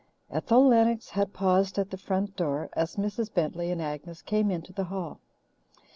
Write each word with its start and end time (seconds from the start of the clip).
Ethel 0.31 0.67
Lennox 0.67 1.11
had 1.11 1.31
paused 1.31 1.77
at 1.77 1.91
the 1.91 1.95
front 1.99 2.35
door 2.35 2.71
as 2.73 2.95
Mrs. 2.95 3.31
Bentley 3.31 3.69
and 3.69 3.79
Agnes 3.79 4.23
came 4.23 4.49
into 4.49 4.73
the 4.73 4.85
hall. 4.85 5.19